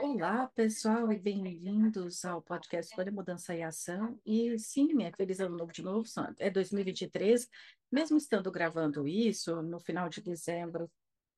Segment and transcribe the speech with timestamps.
[0.00, 4.16] Olá, pessoal, e bem-vindos ao podcast Escolha Mudança e Ação.
[4.24, 7.48] E sim, é feliz ano novo de novo, é 2023,
[7.90, 10.88] mesmo estando gravando isso no final de dezembro.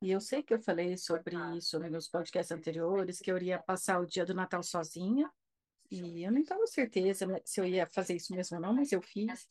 [0.02, 3.58] E eu sei que eu falei sobre isso nos meus podcasts anteriores, que eu iria
[3.58, 5.30] passar o dia do Natal sozinha.
[5.90, 9.00] E eu não estava certeza se eu ia fazer isso mesmo ou não, mas eu
[9.00, 9.48] fiz.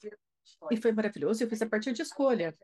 [0.69, 2.55] E foi maravilhoso, eu fiz a partir de escolha.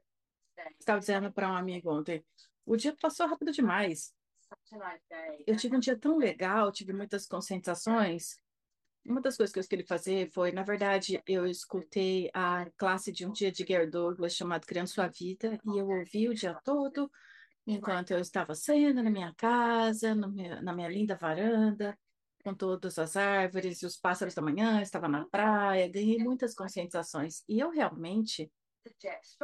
[0.79, 2.23] Estava dizendo para um amigo ontem,
[2.65, 4.13] o dia passou rápido demais.
[5.47, 8.39] Eu tive um dia tão legal, tive muitas conscientizações.
[9.05, 13.25] Uma das coisas que eu escolhi fazer foi, na verdade, eu escutei a classe de
[13.25, 17.09] um dia de Gary Douglas chamado Criando Sua Vida e eu ouvi o dia todo
[17.67, 21.97] enquanto eu estava saindo na minha casa, meu, na minha linda varanda,
[22.43, 27.43] com todas as árvores e os pássaros da manhã, estava na praia, ganhei muitas conscientizações.
[27.47, 28.51] E eu realmente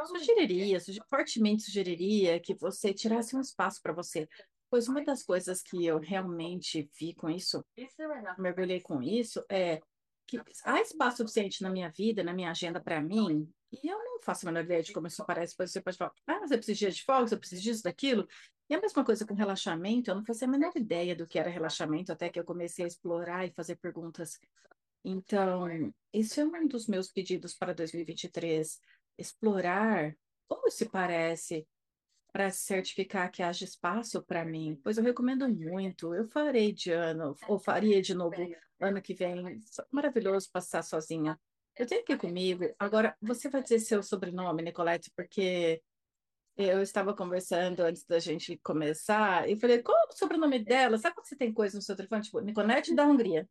[0.06, 0.78] sugeriria,
[1.10, 4.28] fortemente sugeriria que você tirasse um espaço para você
[4.72, 7.62] Pois uma das coisas que eu realmente vi com isso,
[8.38, 9.82] mergulhei com isso, é
[10.26, 14.18] que há espaço suficiente na minha vida, na minha agenda para mim, e eu não
[14.22, 15.54] faço a menor ideia de como isso parece.
[15.58, 18.26] Você pode falar, ah, você precisa de folga, você precisa disso, daquilo.
[18.70, 21.50] E a mesma coisa com relaxamento, eu não fazia a menor ideia do que era
[21.50, 24.40] relaxamento, até que eu comecei a explorar e fazer perguntas.
[25.04, 25.66] Então,
[26.14, 28.80] esse é um dos meus pedidos para 2023,
[29.18, 30.16] explorar
[30.48, 31.68] como se parece
[32.32, 36.14] para certificar que haja espaço para mim, pois eu recomendo muito.
[36.14, 38.36] Eu farei de ano, ou faria de novo
[38.80, 39.60] ano que vem.
[39.90, 41.38] Maravilhoso passar sozinha.
[41.76, 42.64] Eu tenho aqui comigo.
[42.78, 45.82] Agora, você vai dizer seu sobrenome, Nicolette, porque
[46.56, 50.98] eu estava conversando antes da gente começar e falei, qual é o sobrenome dela?
[50.98, 52.22] Sabe quando você tem coisa no seu telefone?
[52.22, 53.48] Tipo, Nicolette da Hungria.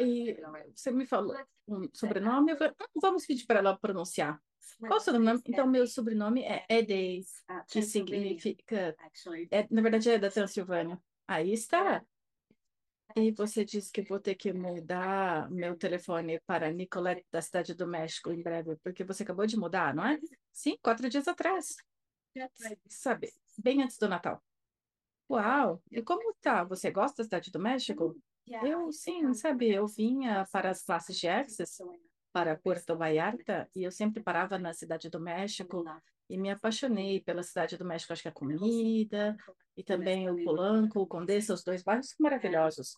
[0.00, 0.36] E
[0.74, 1.36] você me falou
[1.66, 4.40] um sobrenome, eu falei, hum, vamos pedir para ela pronunciar.
[4.78, 5.40] Qual o seu nome?
[5.46, 8.96] Então, meu sobrenome é Edes, que significa.
[9.50, 11.00] É, na verdade, é da Transilvânia.
[11.26, 12.04] Aí está.
[13.16, 17.86] E você disse que vou ter que mudar meu telefone para Nicolette da Cidade do
[17.86, 20.18] México em breve, porque você acabou de mudar, não é?
[20.52, 21.74] Sim, quatro dias atrás.
[22.88, 24.40] Sabe, bem antes do Natal.
[25.28, 25.82] Uau!
[25.90, 26.62] E como tá?
[26.64, 28.16] Você gosta da Cidade do México?
[28.46, 31.82] Eu, sim, sabe, eu vinha para as classes de Access
[32.32, 35.84] para Puerto Vallarta e eu sempre parava na Cidade do México
[36.28, 39.36] e me apaixonei pela Cidade do México, acho que a comida
[39.76, 42.96] e também o Polanco, o Condessa, os dois bairros maravilhosos.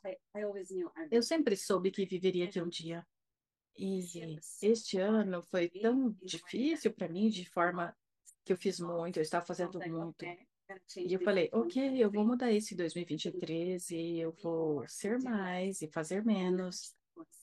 [1.10, 3.06] Eu sempre soube que viveria aqui um dia.
[3.76, 4.00] E
[4.62, 7.96] este ano foi tão difícil para mim, de forma
[8.44, 10.24] que eu fiz muito, eu estava fazendo muito.
[10.96, 15.80] E eu falei, ok, eu vou mudar isso em 2023 e eu vou ser mais
[15.80, 16.94] e fazer menos.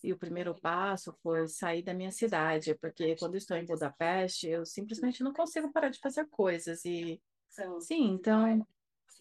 [0.04, 4.66] E o primeiro passo foi sair da minha cidade, porque quando estou em Budapeste, eu
[4.66, 6.84] simplesmente não consigo parar de fazer coisas.
[6.86, 7.22] E
[7.82, 8.66] sim, então,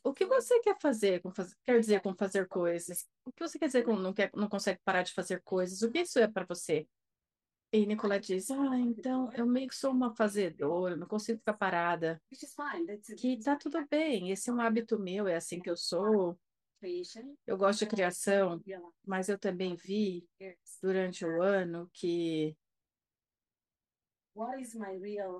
[0.02, 1.54] o que você quer fazer com faz...
[1.64, 3.06] quer dizer com fazer coisas?
[3.24, 5.82] O que você quer dizer com não quer não consegue parar de fazer coisas?
[5.82, 6.86] O que isso é para você?
[7.72, 12.20] E Nicolette diz: Ah, então eu meio que sou uma fazedora, não consigo ficar parada.
[13.16, 16.38] Que tá tudo bem, esse é um hábito meu, é assim que eu sou.
[17.46, 18.62] Eu gosto de criação,
[19.06, 20.26] mas eu também vi
[20.82, 22.56] durante o ano que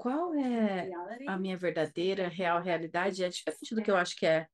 [0.01, 0.91] qual é
[1.27, 3.23] a minha verdadeira, real realidade?
[3.25, 4.49] É diferente do que eu acho que é.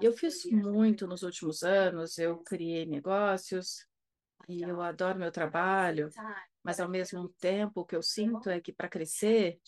[0.00, 3.86] Eu fiz muito nos últimos anos, eu criei negócios
[4.48, 6.08] e eu adoro meu trabalho,
[6.62, 9.60] mas ao mesmo tempo o que eu sinto é que para crescer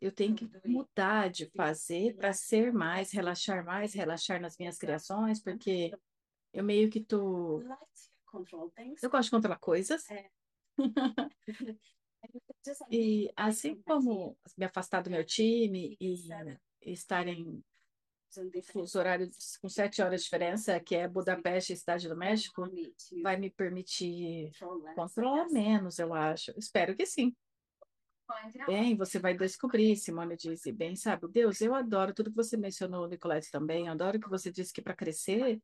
[0.00, 5.42] eu tenho que mudar de fazer para ser mais, relaxar mais, relaxar nas minhas criações,
[5.42, 5.92] porque
[6.52, 7.60] eu meio que tô.
[9.02, 10.08] Eu gosto de controlar coisas.
[10.10, 10.30] É.
[12.90, 16.12] e assim como me afastar do meu time e
[16.92, 17.62] estar em
[18.62, 19.30] fuso horário
[19.60, 22.68] com sete horas de diferença, que é Budapeste e Cidade do México,
[23.22, 24.50] vai me permitir
[24.94, 26.52] controlar menos, eu acho.
[26.58, 27.34] Espero que sim.
[28.66, 30.72] Bem, você vai descobrir, Simone disse.
[30.72, 33.86] Bem, sabe, Deus, eu adoro tudo que você mencionou, Nicolette, também.
[33.86, 35.60] Eu adoro que você disse que para crescer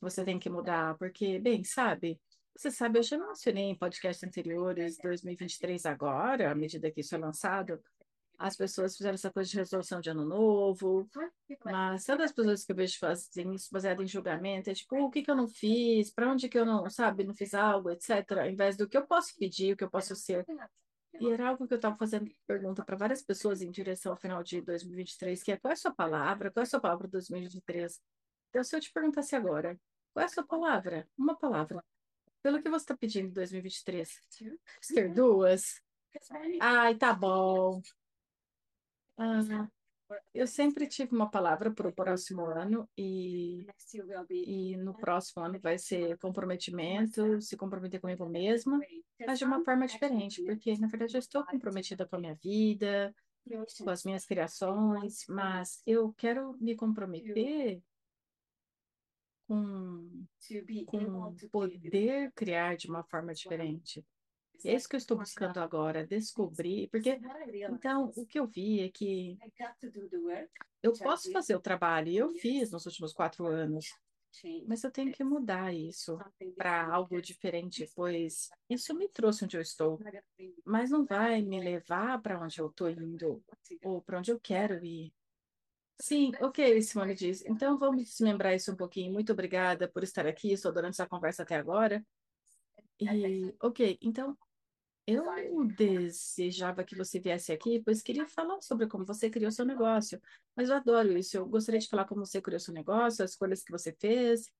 [0.00, 2.20] você tem que mudar, porque, bem, sabe,
[2.54, 7.18] você sabe, eu já mencionei em podcasts anteriores, 2023 agora, à medida que isso é
[7.18, 7.80] lançado,
[8.38, 11.08] as pessoas fizeram essa coisa de resolução de ano novo,
[11.64, 15.10] mas todas as pessoas que eu vejo fazem isso baseado em julgamento, é tipo, o
[15.10, 18.40] que que eu não fiz, para onde que eu não, sabe, não fiz algo, etc.,
[18.40, 20.44] ao invés do que eu posso pedir, o que eu posso ser.
[21.20, 24.42] E era algo que eu estava fazendo pergunta para várias pessoas em direção ao final
[24.42, 26.50] de 2023, que é qual é a sua palavra?
[26.50, 28.00] Qual é a sua palavra 2023?
[28.50, 29.78] Então, se eu te perguntasse agora,
[30.12, 31.08] qual é a sua palavra?
[31.16, 31.84] Uma palavra.
[32.42, 34.20] Pelo que você está pedindo em 2023?
[34.92, 35.80] Quer duas?
[36.60, 37.80] Ai, tá bom.
[39.16, 39.40] Ah,
[40.34, 43.66] eu sempre tive uma palavra para o próximo ano e,
[44.30, 48.80] e no próximo ano vai ser comprometimento, se comprometer comigo mesma,
[49.26, 53.14] mas de uma forma diferente, porque na verdade eu estou comprometida com a minha vida,
[53.78, 57.82] com as minhas criações, mas eu quero me comprometer
[59.46, 60.26] com,
[60.86, 64.04] com poder criar de uma forma diferente.
[64.62, 67.20] É isso que eu estou buscando agora, descobrir, porque
[67.70, 69.38] então o que eu vi é que
[70.82, 73.86] eu posso fazer o trabalho, e eu fiz nos últimos quatro anos,
[74.66, 76.18] mas eu tenho que mudar isso
[76.56, 79.98] para algo diferente, pois isso me trouxe onde eu estou,
[80.64, 83.44] mas não vai me levar para onde eu estou indo
[83.82, 85.12] ou para onde eu quero ir.
[86.00, 87.44] Sim, ok, Simone diz.
[87.44, 89.12] Então vamos desmembrar isso um pouquinho.
[89.12, 92.04] Muito obrigada por estar aqui, estou adorando essa conversa até agora.
[93.00, 94.36] E, ok, então
[95.06, 100.20] eu desejava que você viesse aqui, pois queria falar sobre como você criou seu negócio.
[100.56, 101.36] Mas eu adoro isso.
[101.36, 104.50] Eu gostaria de falar como você criou seu negócio, as escolhas que você fez.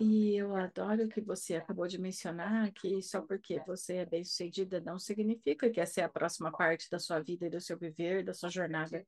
[0.00, 4.96] E eu adoro que você acabou de mencionar que só porque você é bem-sucedida não
[4.96, 8.32] significa que essa é a próxima parte da sua vida e do seu viver, da
[8.32, 9.04] sua jornada.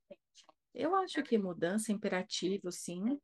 [0.75, 3.21] Eu acho que mudança é imperativo, sim.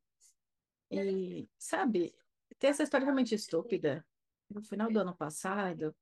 [0.90, 2.14] E, sabe,
[2.58, 4.06] tem essa história realmente estúpida.
[4.48, 5.92] No final do ano passado,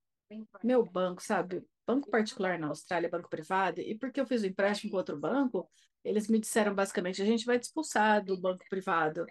[0.62, 1.64] meu banco, sabe?
[1.86, 5.68] Banco particular na Austrália, banco privado, e porque eu fiz o empréstimo com outro banco,
[6.04, 9.26] eles me disseram basicamente: a gente vai te expulsar do banco privado.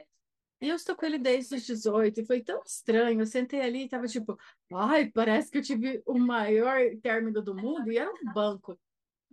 [0.61, 3.21] E eu estou com ele desde os 18, e foi tão estranho.
[3.21, 4.37] Eu sentei ali e estava tipo,
[4.73, 8.79] ai, parece que eu tive o maior término do mundo, e era um banco.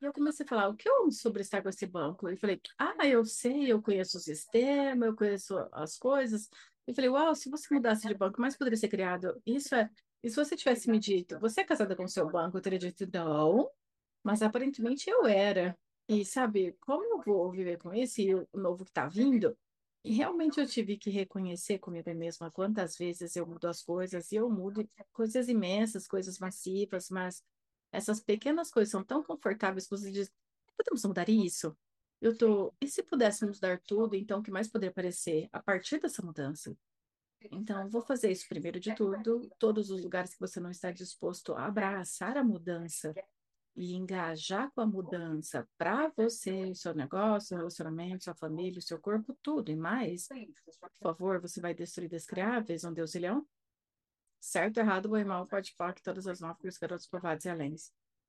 [0.02, 2.28] E eu comecei a falar, o que eu sobre estar com esse banco?
[2.28, 6.49] E falei, ah, eu sei, eu conheço o sistema, eu conheço as coisas.
[6.87, 9.40] E falei, uau, se você mudasse de banco, mais poderia ser criado.
[9.46, 9.88] Isso é
[10.22, 13.06] e se você tivesse me dito, você é casada com seu banco, eu teria dito
[13.12, 13.70] não,
[14.22, 15.78] mas aparentemente eu era.
[16.08, 19.56] E sabe, como eu vou viver com esse novo que está vindo?
[20.05, 24.37] E realmente eu tive que reconhecer comigo mesma quantas vezes eu mudo as coisas, e
[24.37, 27.44] eu mudo coisas imensas, coisas massivas, mas
[27.93, 30.32] essas pequenas coisas são tão confortáveis que você diz,
[30.76, 31.76] podemos mudar isso?
[32.20, 35.99] Eu tô, e se pudéssemos dar tudo, então o que mais poderia aparecer a partir
[36.00, 36.76] dessa mudança?
[37.51, 41.55] Então, vou fazer isso primeiro de tudo, todos os lugares que você não está disposto
[41.55, 43.15] a abraçar a mudança
[43.75, 49.37] e engajar com a mudança para você, seu negócio, seu relacionamento, sua família, seu corpo,
[49.43, 50.29] tudo e mais.
[50.29, 53.47] Por favor, você vai destruir descriáveis, um Deus ilhão?
[54.39, 57.75] Certo, errado, bom e mal, pode falar que todas as novas garotos provados e além.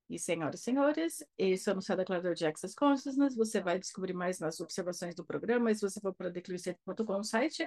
[0.10, 3.34] E senhoras e senhores, esse é o seu declarador de Access Consciousness.
[3.34, 5.72] Você vai descobrir mais nas observações do programa.
[5.72, 7.66] E se você for para decluicete.com, site,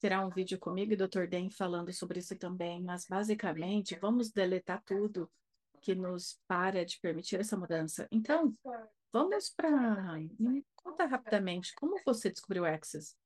[0.00, 1.26] terá um vídeo comigo e Dr.
[1.26, 5.30] Den falando sobre isso também, mas basicamente vamos deletar tudo
[5.80, 8.08] que nos para de permitir essa mudança.
[8.10, 8.56] Então,
[9.12, 10.18] vamos para.
[10.38, 13.16] Me conta rapidamente como você descobriu Access.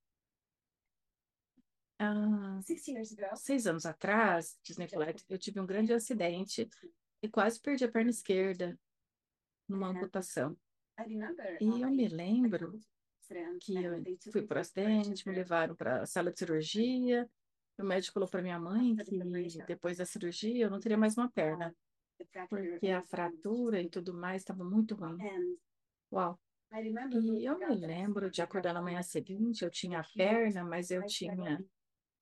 [1.99, 2.59] Ah,
[3.37, 6.69] seis anos atrás, Disney Flat, eu tive um grande acidente
[7.23, 8.79] e quase perdi a perna esquerda
[9.69, 10.57] numa amputação.
[11.61, 12.81] E eu me lembro
[13.61, 17.29] que eu fui para o acidente, me levaram para a sala de cirurgia.
[17.79, 21.31] O médico falou para minha mãe que depois da cirurgia eu não teria mais uma
[21.31, 21.75] perna,
[22.49, 25.19] porque a fratura e tudo mais estava muito ruim.
[26.13, 26.39] Uau!
[26.75, 31.05] E eu me lembro de acordar na manhã seguinte, eu tinha a perna, mas eu
[31.05, 31.63] tinha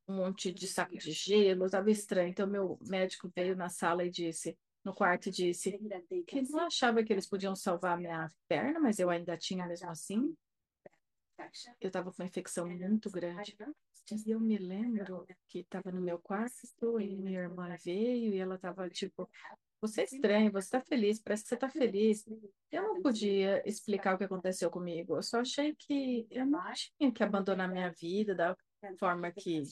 [0.09, 2.31] um monte de saco de gelo, estava estranho.
[2.31, 5.79] Então, meu médico veio na sala e disse, no quarto, e disse
[6.27, 9.89] que não achava que eles podiam salvar a minha perna, mas eu ainda tinha mesmo
[9.89, 10.35] assim.
[11.81, 13.57] Eu estava com uma infecção muito grande.
[14.27, 18.57] E eu me lembro que estava no meu quarto e minha irmã veio e ela
[18.57, 19.29] estava tipo,
[19.81, 22.27] você é estranho, você está feliz, parece que você está feliz.
[22.71, 25.17] Eu não podia explicar o que aconteceu comigo.
[25.17, 26.61] Eu só achei que eu não
[26.99, 28.57] tinha que abandonar minha vida da
[28.99, 29.63] forma que.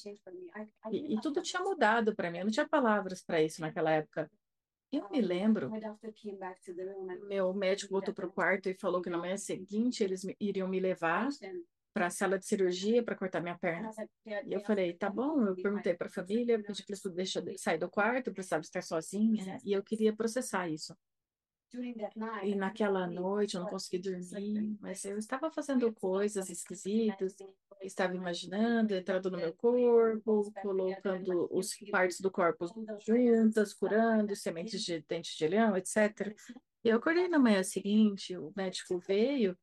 [0.90, 2.38] E, e tudo tinha mudado para mim.
[2.38, 4.30] Eu não tinha palavras para isso naquela época.
[4.90, 5.70] Eu me lembro,
[7.28, 10.80] meu médico voltou para o quarto e falou que na manhã seguinte eles iriam me
[10.80, 11.28] levar
[11.92, 13.90] para a sala de cirurgia para cortar minha perna.
[14.46, 15.46] E eu falei, tá bom.
[15.46, 18.82] Eu perguntei para a família, pedi para eles deixar sair do quarto, eu precisava estar
[18.82, 20.94] sozinha e eu queria processar isso.
[22.44, 27.36] E naquela noite eu não consegui dormir, mas eu estava fazendo coisas esquisitas,
[27.82, 32.66] estava imaginando, entrando no meu corpo, colocando os partes do corpo
[33.00, 36.34] juntas, curando, sementes de dente de leão, etc.
[36.82, 39.56] Eu acordei na manhã seguinte, o médico veio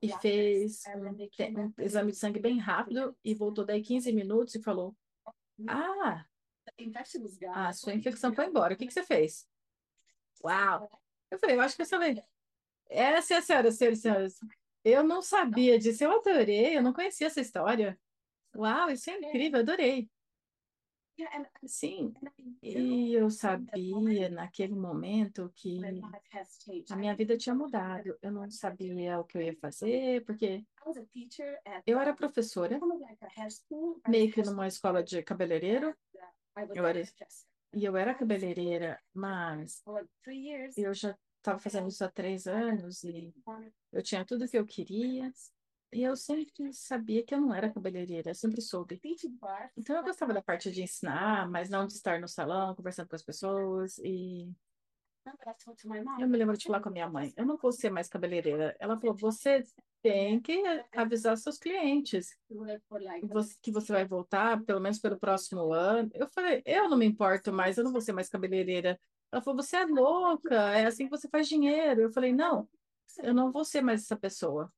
[0.00, 4.62] e fez um, um exame de sangue bem rápido e voltou daí 15 minutos e
[4.62, 4.96] falou:
[5.66, 6.24] Ah,
[7.52, 8.74] a sua infecção foi embora.
[8.74, 9.46] O que que você fez?
[10.42, 10.88] Uau!
[11.30, 12.24] Eu falei, eu acho que eu sabia.
[12.88, 14.40] Essa é a senhora, senhoras e senhores.
[14.84, 17.98] Eu não sabia disso, eu adorei, eu não conhecia essa história.
[18.56, 20.08] Uau, isso é incrível, adorei.
[21.66, 22.14] Sim,
[22.62, 25.80] e eu sabia naquele momento que
[26.88, 28.16] a minha vida tinha mudado.
[28.22, 30.64] Eu não sabia o que eu ia fazer, porque
[31.84, 32.78] eu era professora,
[34.08, 35.94] meio que numa escola de cabeleireiro.
[36.72, 37.02] Eu era,
[37.72, 39.82] e eu era cabeleireira, mas
[40.76, 43.32] eu já estava fazendo isso há três anos e
[43.92, 45.32] eu tinha tudo que eu queria.
[45.90, 49.00] E eu sempre sabia que eu não era cabeleireira, eu sempre soube.
[49.76, 53.16] Então eu gostava da parte de ensinar, mas não de estar no salão conversando com
[53.16, 53.98] as pessoas.
[53.98, 54.52] E
[56.20, 58.76] eu me lembro de falar com a minha mãe: eu não vou ser mais cabeleireira.
[58.78, 59.64] Ela falou: você
[60.02, 62.36] tem que avisar seus clientes
[63.62, 66.10] que você vai voltar, pelo menos pelo próximo ano.
[66.14, 68.98] Eu falei: eu não me importo mais, eu não vou ser mais cabeleireira.
[69.32, 72.02] Ela falou: você é louca, é assim que você faz dinheiro.
[72.02, 72.68] Eu falei: não,
[73.18, 74.72] eu não vou ser mais essa pessoa.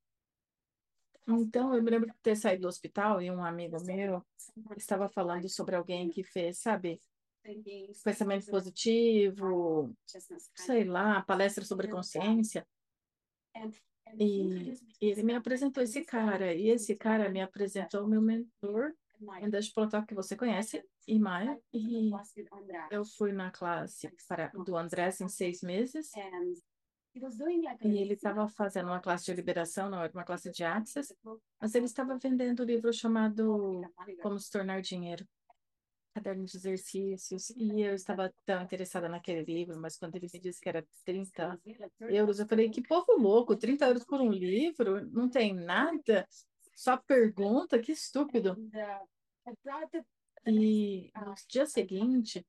[1.27, 4.25] Então, eu me lembro de ter saído do hospital e um amigo meu
[4.77, 7.01] estava falando sobre alguém que fez, sabe,
[8.05, 9.95] pensamento positivo,
[10.55, 12.67] sei lá, palestra sobre consciência.
[14.19, 18.93] E, ele me apresentou esse cara, e esse cara me apresentou meu mentor,
[19.43, 22.11] André Plotok, que você conhece, em maio, e
[22.91, 26.11] eu fui na classe para, do Andrés em seis meses,
[27.83, 31.15] e ele estava fazendo uma classe de liberação, não era uma classe de access,
[31.61, 33.83] mas ele estava vendendo um livro chamado
[34.23, 35.27] Como se tornar dinheiro,
[36.13, 40.61] caderno de exercícios, e eu estava tão interessada naquele livro, mas quando ele me disse
[40.61, 41.61] que era 30
[42.01, 46.27] euros, eu falei, que povo louco, 30 euros por um livro, não tem nada,
[46.75, 48.57] só pergunta, que estúpido.
[50.47, 52.47] E no dia seguinte,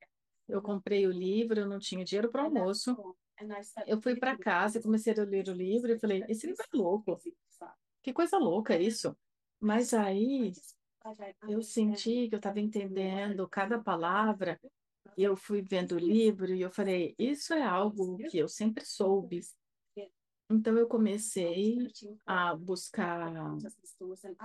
[0.47, 3.15] eu comprei o livro, eu não tinha dinheiro para almoço,
[3.85, 6.77] eu fui para casa e comecei a ler o livro e falei, esse livro é
[6.77, 7.19] louco.
[8.01, 9.15] Que coisa louca isso.
[9.59, 10.51] Mas aí
[11.47, 14.59] eu senti que eu estava entendendo cada palavra
[15.17, 18.85] e eu fui vendo o livro e eu falei, isso é algo que eu sempre
[18.85, 19.41] soube.
[20.49, 21.77] Então eu comecei
[22.25, 23.31] a buscar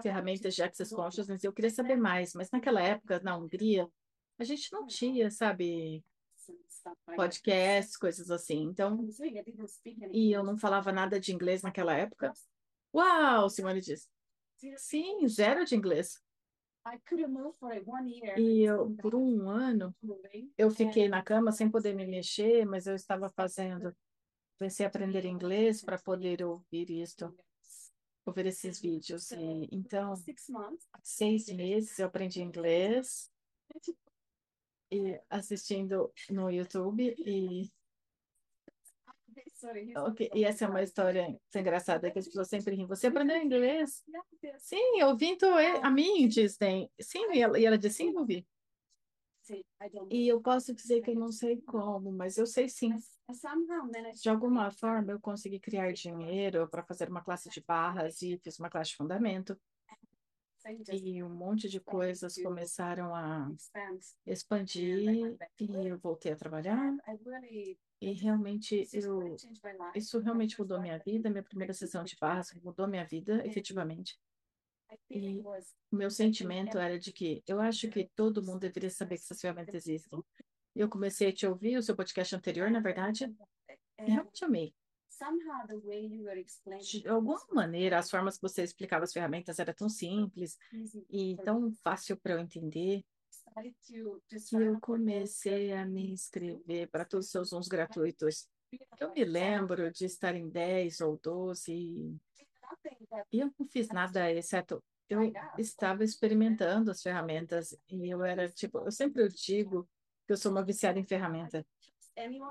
[0.02, 1.42] ferramentas de access consciousness.
[1.42, 3.88] Eu queria saber mais, mas naquela época na Hungria
[4.38, 6.04] a gente não tinha, sabe,
[7.16, 8.62] podcasts, coisas assim.
[8.62, 9.08] Então,
[10.12, 12.32] e eu não falava nada de inglês naquela época.
[12.94, 14.08] Uau, Simone disse.
[14.76, 16.22] Sim, zero de inglês.
[18.38, 19.94] E eu, por um ano,
[20.56, 23.94] eu fiquei na cama sem poder me mexer, mas eu estava fazendo,
[24.58, 27.34] comecei a aprender inglês para poder ouvir isto,
[28.24, 29.32] ouvir esses vídeos.
[29.32, 30.14] E, então,
[31.02, 33.30] seis meses eu aprendi inglês
[34.90, 37.70] e assistindo no YouTube e
[40.34, 42.86] E essa é uma história engraçada que as pessoas sempre riem.
[42.86, 44.04] Você aprendeu inglês?
[44.58, 45.36] Sim, eu vim
[45.82, 46.90] a mim dizem.
[47.00, 48.46] Sim, e ela, e ela disse sim, eu vi.
[50.10, 52.90] E eu posso dizer que eu não sei como, mas eu sei sim.
[54.20, 58.58] De alguma forma, eu consegui criar dinheiro para fazer uma classe de barras e fiz
[58.58, 59.58] uma classe de fundamento.
[60.92, 63.48] E um monte de coisas começaram a
[64.26, 64.98] expandir
[65.60, 66.96] e eu voltei a trabalhar.
[68.00, 69.36] E realmente eu,
[69.94, 71.30] isso realmente mudou minha vida.
[71.30, 74.18] Minha primeira sessão de barras mudou minha vida, efetivamente.
[75.10, 79.24] E o meu sentimento era de que eu acho que todo mundo deveria saber que
[79.24, 80.22] essas ferramentas existem.
[80.74, 83.34] Eu comecei a te ouvir, o seu podcast anterior, na verdade,
[83.98, 84.74] e realmente amei.
[86.78, 90.58] De alguma maneira, as formas que você explicava as ferramentas era tão simples
[91.10, 93.02] e tão fácil para eu entender
[93.82, 98.48] que eu comecei a me inscrever para todos os seus Zooms gratuitos.
[98.98, 101.72] Eu me lembro de estar em 10 ou 12
[103.32, 108.78] e eu não fiz nada, exceto eu estava experimentando as ferramentas e eu era tipo,
[108.78, 109.88] eu sempre digo
[110.26, 111.64] que eu sou uma viciada em ferramenta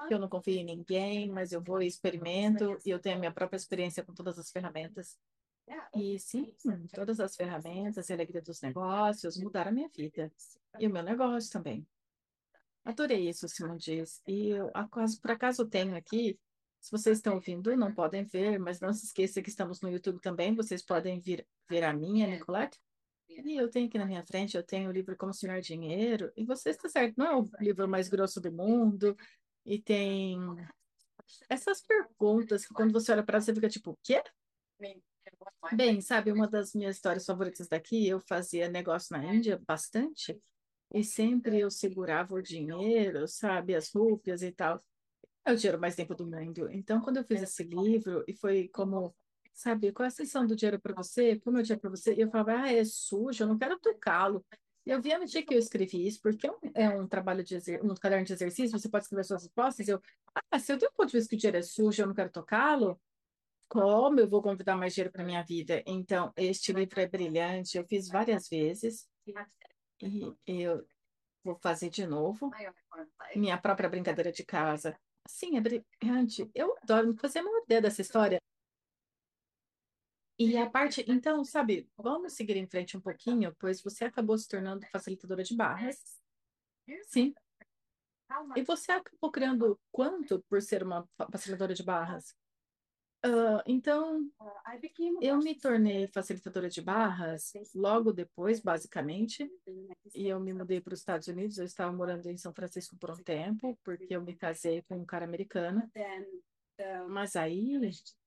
[0.08, 3.20] que eu não confio em ninguém, mas eu vou e experimento e eu tenho a
[3.20, 5.18] minha própria experiência com todas as ferramentas.
[5.96, 6.54] E sim,
[6.94, 10.32] todas as ferramentas e alegria dos negócios mudaram a minha vida
[10.80, 11.88] e o meu negócio também.
[12.84, 14.22] Adorei isso, Simon diz.
[14.28, 16.40] E eu, acaso, por acaso tenho aqui
[16.86, 20.20] Se vocês estão ouvindo, não podem ver, mas não se esqueça que estamos no YouTube
[20.22, 20.54] também.
[20.54, 22.80] Vocês podem vir ver a minha, Nicolette.
[23.28, 26.32] E eu tenho aqui na minha frente, eu tenho o livro Como Senhor Dinheiro.
[26.38, 29.18] E você está certo, não é o livro mais grosso do mundo.
[29.66, 30.38] E tem
[31.50, 34.22] essas perguntas que quando você olha para você fica tipo, o quê?
[35.74, 40.40] Bem, sabe, uma das minhas histórias favoritas daqui, eu fazia negócio na Índia bastante,
[40.94, 44.84] e sempre eu segurava o dinheiro, sabe, as rúpias e tal.
[45.44, 46.72] É o dinheiro mais limpo do mundo.
[46.72, 49.16] Então, quando eu fiz esse livro, e foi como,
[49.54, 51.40] sabe, qual é a sensação do dinheiro para você?
[51.40, 52.14] Como é o dinheiro para você?
[52.14, 54.46] E eu falava, ah, é sujo, eu não quero tocá-lo.
[54.86, 57.96] E eu via no dia que eu escrevi isso, porque é um trabalho de um
[57.96, 59.88] caderno de exercício, você pode escrever suas respostas.
[59.88, 60.00] Eu,
[60.52, 62.14] ah, se eu tenho um ponto de vista que o dinheiro é sujo, eu não
[62.14, 63.02] quero tocá-lo,
[63.68, 65.84] como eu vou convidar mais dinheiro para minha vida?
[65.86, 69.08] Então, este livro é brilhante, eu fiz várias vezes
[70.02, 70.86] e eu
[71.44, 72.52] vou fazer de novo.
[73.36, 74.98] Minha própria brincadeira de casa.
[75.28, 76.50] Sim, é brilhante.
[76.54, 78.40] Eu adoro fazer uma ideia dessa história.
[80.38, 84.48] E a parte, então, sabe, vamos seguir em frente um pouquinho, pois você acabou se
[84.48, 86.20] tornando facilitadora de barras.
[87.04, 87.34] Sim.
[88.56, 92.36] E você acabou criando quanto por ser uma facilitadora de barras?
[93.24, 94.30] Uh, então,
[95.22, 99.50] eu me tornei facilitadora de barras logo depois, basicamente,
[100.14, 101.58] e eu me mudei para os Estados Unidos.
[101.58, 105.06] Eu estava morando em São Francisco por um tempo, porque eu me casei com um
[105.06, 105.90] cara americano.
[107.08, 107.80] Mas aí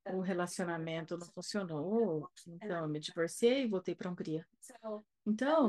[0.07, 4.47] o relacionamento não funcionou, então eu me divorciei e voltei para a Hungria.
[5.27, 5.69] Então,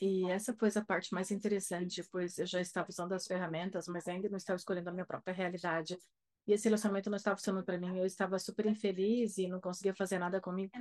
[0.00, 4.08] e essa foi a parte mais interessante, pois eu já estava usando as ferramentas, mas
[4.08, 5.98] ainda não estava escolhendo a minha própria realidade.
[6.46, 7.98] E esse relacionamento não estava funcionando para mim.
[7.98, 10.72] Eu estava super infeliz e não conseguia fazer nada comigo.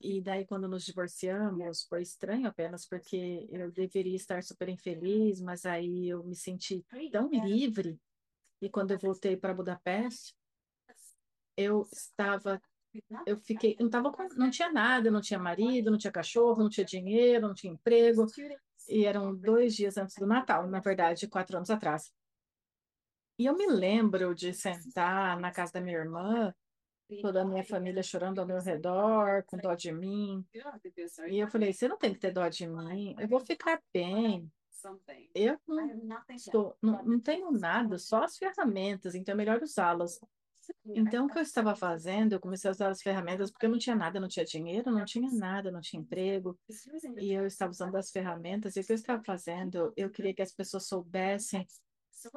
[0.00, 5.64] E daí, quando nos divorciamos, foi estranho apenas, porque eu deveria estar super infeliz, mas
[5.64, 7.98] aí eu me senti tão livre.
[8.60, 10.34] E quando eu voltei para Budapeste,
[11.56, 12.60] eu estava.
[13.26, 13.76] Eu fiquei.
[13.80, 17.48] Não, tava com, não tinha nada, não tinha marido, não tinha cachorro, não tinha dinheiro,
[17.48, 18.26] não tinha emprego.
[18.88, 22.12] E eram dois dias antes do Natal, na verdade, quatro anos atrás.
[23.38, 26.54] E eu me lembro de sentar na casa da minha irmã,
[27.20, 30.44] toda a minha família chorando ao meu redor, com dó de mim.
[31.28, 34.50] E eu falei: você não tem que ter dó de mim, eu vou ficar bem.
[35.34, 40.20] Eu não, estou, não, não tenho nada, só as ferramentas, então é melhor usá-las.
[40.86, 43.78] Então, o que eu estava fazendo, eu comecei a usar as ferramentas porque eu não
[43.78, 46.58] tinha nada, não tinha dinheiro, não tinha nada, não tinha emprego,
[47.18, 50.42] e eu estava usando as ferramentas, e o que eu estava fazendo, eu queria que
[50.42, 51.66] as pessoas soubessem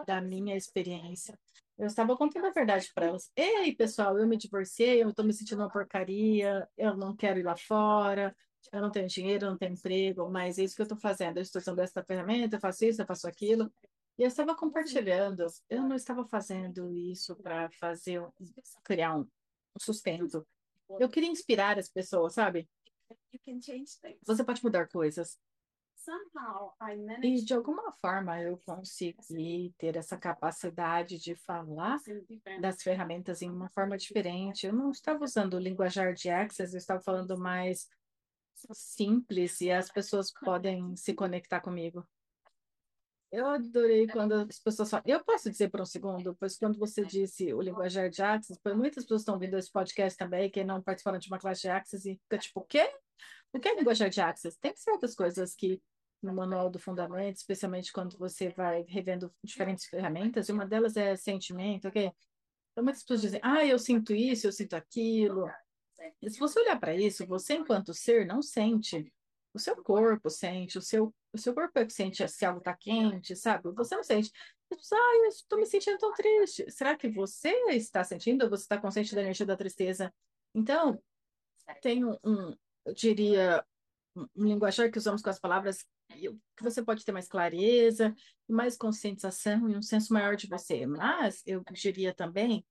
[0.06, 1.38] da minha experiência.
[1.78, 3.32] Eu estava contando a verdade para elas.
[3.36, 7.43] Ei, pessoal, eu me divorciei, eu estou me sentindo uma porcaria, eu não quero ir
[7.43, 8.36] lá fora,
[8.71, 11.38] eu não tenho dinheiro, eu não tenho emprego, mas é isso que eu estou fazendo.
[11.38, 13.71] Eu estou usando essa ferramenta, eu faço isso, eu faço aquilo.
[14.17, 15.45] E eu estava compartilhando.
[15.69, 18.26] Eu não estava fazendo isso para fazer,
[18.84, 19.28] criar um
[19.80, 20.45] sustento.
[21.00, 22.67] Eu queria inspirar as pessoas, sabe?
[24.26, 25.38] Você pode mudar coisas.
[27.24, 32.00] E de alguma forma eu consegui ter essa capacidade de falar
[32.62, 34.65] das ferramentas em uma forma diferente.
[34.65, 37.88] Eu não estava usando o linguajar de Access, eu estava falando mais
[38.72, 42.08] simples e as pessoas podem se conectar comigo.
[43.30, 45.04] Eu adorei quando as pessoas falam.
[45.06, 49.04] Eu posso dizer por um segundo, pois quando você disse o linguajar de Access, muitas
[49.04, 52.15] pessoas estão ouvindo esse podcast também que não participaram de uma classe de Access e
[52.15, 52.89] fica tipo, o quê?
[53.52, 54.58] O que é linguajar de Access?
[54.60, 55.82] Tem certas coisas que
[56.21, 61.15] no manual do fundamento, especialmente quando você vai revendo diferentes ferramentas, e uma delas é
[61.15, 62.12] sentimento, ok?
[62.71, 65.49] Então, muitas pessoas dizem, ah, eu sinto isso, eu sinto aquilo.
[66.21, 69.12] E se você olhar para isso, você, enquanto ser, não sente.
[69.53, 72.75] O seu corpo sente, o seu, o seu corpo é que sente se algo está
[72.75, 73.71] quente, sabe?
[73.71, 74.32] Você não sente.
[74.69, 76.69] Você ah, eu estou me sentindo tão triste.
[76.69, 80.13] Será que você está sentindo ou você está consciente da energia da tristeza?
[80.53, 81.01] Então,
[81.82, 83.65] tem um, um eu diria,
[84.36, 88.15] um linguajar que usamos com as palavras que você pode ter mais clareza,
[88.47, 90.86] mais conscientização e um senso maior de você.
[90.86, 92.65] Mas eu diria também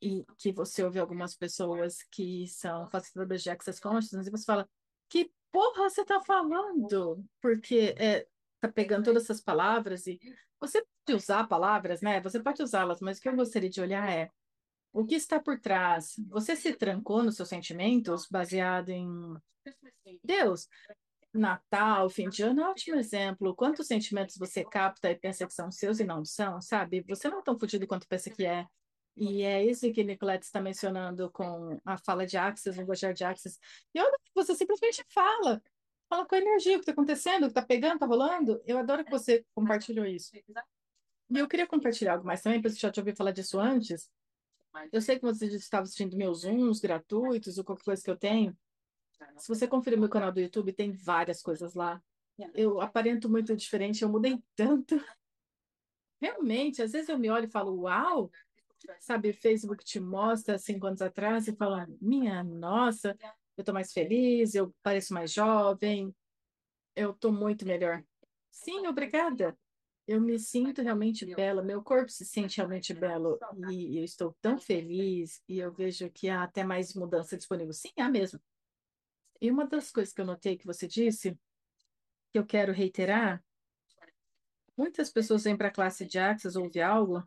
[0.00, 4.68] e que você ouve algumas pessoas que são facilitadores de access consciousness e você fala,
[5.08, 7.24] que porra você está falando?
[7.40, 8.26] Porque é,
[8.60, 10.18] tá pegando todas essas palavras e
[10.60, 12.20] você pode usar palavras, né?
[12.20, 14.30] Você pode usá-las, mas o que eu gostaria de olhar é
[14.92, 16.14] o que está por trás.
[16.28, 19.36] Você se trancou nos seus sentimentos baseado em
[20.22, 20.68] Deus.
[21.34, 23.54] Natal, fim de ano, é um ótimo exemplo.
[23.54, 27.02] Quantos sentimentos você capta e pensa que são seus e não são, sabe?
[27.08, 28.66] Você não é tão fodido quanto pensa que é.
[29.16, 33.24] E é isso que Nicolette está mencionando com a fala de Axis, o gostar de
[33.24, 33.58] Axis.
[33.94, 35.62] E olha, você simplesmente fala.
[36.08, 38.62] Fala com a energia, o que está acontecendo, o que está pegando, está rolando.
[38.66, 40.30] Eu adoro que você compartilhou isso.
[40.36, 44.10] E eu queria compartilhar algo mais também, porque eu já te ouvi falar disso antes.
[44.90, 48.56] Eu sei que você estava assistindo meus Zooms gratuitos ou qualquer coisa que eu tenho.
[49.36, 52.02] Se você conferir meu canal do YouTube, tem várias coisas lá.
[52.54, 55.00] Eu aparento muito diferente, eu mudei tanto.
[56.20, 58.30] Realmente, às vezes eu me olho e falo, uau,
[59.00, 63.16] sabe, Facebook te mostra cinco anos atrás e fala, minha nossa,
[63.56, 66.14] eu tô mais feliz, eu pareço mais jovem,
[66.94, 68.04] eu tô muito melhor.
[68.50, 69.56] Sim, obrigada.
[70.06, 73.38] Eu me sinto realmente bela, meu corpo se sente realmente belo
[73.70, 77.72] e eu estou tão feliz e eu vejo que há até mais mudança disponível.
[77.72, 78.40] Sim, há mesmo.
[79.40, 81.38] E uma das coisas que eu notei que você disse,
[82.32, 83.44] que eu quero reiterar,
[84.76, 87.22] muitas pessoas vêm para a classe de Access ouvir algo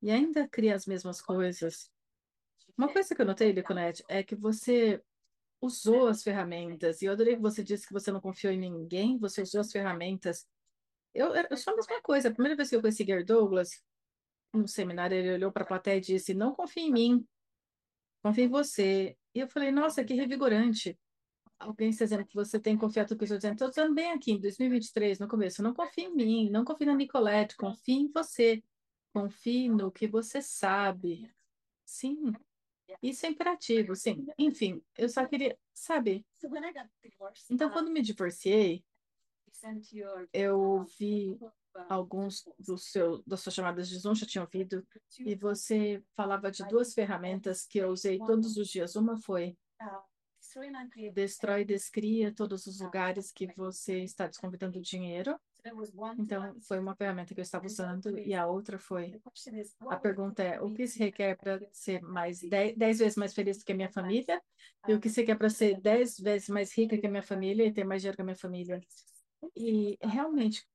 [0.00, 1.90] e ainda cria as mesmas coisas.
[2.76, 5.02] Uma coisa que eu notei, Liconete, é que você
[5.60, 9.18] usou as ferramentas, e eu adorei que você disse que você não confiou em ninguém,
[9.18, 10.46] você usou as ferramentas.
[11.14, 12.28] Eu, eu sou a mesma coisa.
[12.28, 13.82] A primeira vez que eu conheci Gary Douglas,
[14.52, 17.28] no seminário, ele olhou para a plateia e disse: Não confie em mim,
[18.22, 19.16] confie em você.
[19.34, 20.98] E eu falei: Nossa, que revigorante.
[21.58, 23.54] Alguém está dizendo que você tem confiado no que eu estou dizendo.
[23.54, 25.62] Estou dizendo bem aqui, em 2023, no começo.
[25.62, 28.62] Não confie em mim, não confie na Nicolette, confie em você.
[29.12, 31.28] Confie no que você sabe.
[31.84, 32.32] Sim,
[33.02, 34.26] isso é imperativo, sim.
[34.38, 36.24] Enfim, eu só queria, sabe?
[37.50, 38.84] Então, quando me divorciei,
[40.32, 41.38] eu vi
[41.88, 44.86] alguns dos seu, das suas chamadas de Zoom, já tinha ouvido,
[45.20, 48.96] e você falava de duas ferramentas que eu usei todos os dias.
[48.96, 49.56] Uma foi
[51.12, 55.38] destrói e descria todos os lugares que você está desconvidando dinheiro.
[56.18, 59.20] Então, foi uma ferramenta que eu estava usando, e a outra foi:
[59.88, 63.58] a pergunta é, o que se requer para ser mais dez, dez vezes mais feliz
[63.58, 64.40] do que a minha família?
[64.86, 67.66] E o que se quer para ser dez vezes mais rica que a minha família
[67.66, 68.80] e ter mais dinheiro que a minha família?
[69.56, 70.66] E realmente,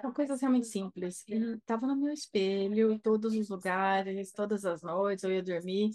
[0.00, 1.24] são coisas realmente simples.
[1.28, 5.90] E estava no meu espelho, todos os lugares, todas as noites, eu ia dormir.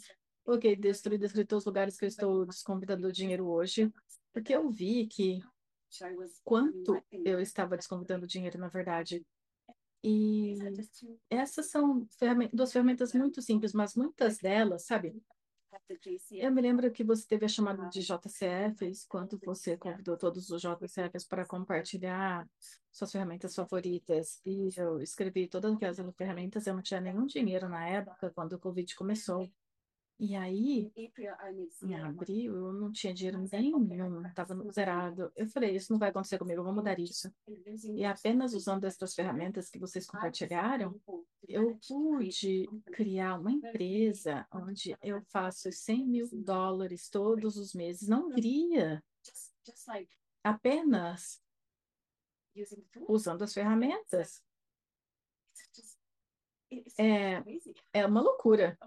[0.46, 3.92] Ok, destruir, destruir todos os lugares que eu estou desconvidando dinheiro hoje,
[4.34, 5.42] porque eu vi que
[6.44, 9.26] quanto eu estava desconvidando dinheiro, na verdade.
[10.04, 10.58] E
[11.30, 15.16] essas são ferramentas, duas ferramentas muito simples, mas muitas delas, sabe?
[16.40, 20.62] Eu me lembro que você teve a chamada de JCFs, quando você convidou todos os
[20.62, 22.48] JCFs para compartilhar
[22.92, 24.40] suas ferramentas favoritas.
[24.46, 28.60] E eu escrevi todas aquelas ferramentas, eu não tinha nenhum dinheiro na época, quando o
[28.60, 29.50] Covid começou.
[30.20, 30.92] E aí,
[31.84, 35.32] em abril, eu não tinha dinheiro nenhum, estava zerado.
[35.36, 37.34] Eu falei, isso não vai acontecer comigo, eu vou mudar isso.
[37.84, 40.98] E apenas usando essas ferramentas que vocês compartilharam,
[41.48, 48.20] eu pude criar uma empresa onde eu faço 100 mil dólares todos os meses na
[48.20, 49.04] Hungria.
[50.44, 51.42] Apenas
[53.08, 54.44] usando as ferramentas.
[56.98, 57.44] É,
[57.94, 58.78] é uma loucura.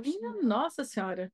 [0.00, 1.32] Minha nossa senhora.